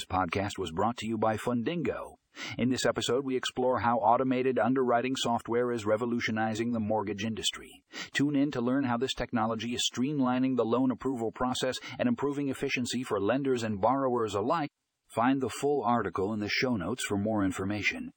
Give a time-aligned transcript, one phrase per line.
[0.00, 2.14] This podcast was brought to you by Fundingo.
[2.56, 7.82] In this episode, we explore how automated underwriting software is revolutionizing the mortgage industry.
[8.14, 12.48] Tune in to learn how this technology is streamlining the loan approval process and improving
[12.48, 14.70] efficiency for lenders and borrowers alike.
[15.06, 18.10] Find the full article in the show notes for more information.